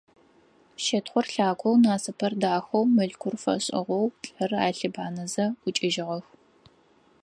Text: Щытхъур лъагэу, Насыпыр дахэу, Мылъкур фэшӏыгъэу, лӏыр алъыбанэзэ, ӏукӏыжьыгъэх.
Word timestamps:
Щытхъур 0.83 1.25
лъагэу, 1.33 1.75
Насыпыр 1.83 2.33
дахэу, 2.41 2.83
Мылъкур 2.95 3.35
фэшӏыгъэу, 3.43 4.05
лӏыр 4.33 4.51
алъыбанэзэ, 4.65 5.45
ӏукӏыжьыгъэх. 5.61 6.25